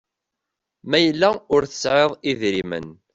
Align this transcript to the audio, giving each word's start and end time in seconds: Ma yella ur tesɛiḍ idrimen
Ma 0.89 0.97
yella 1.03 1.29
ur 1.53 1.61
tesɛiḍ 1.65 2.11
idrimen 2.31 2.87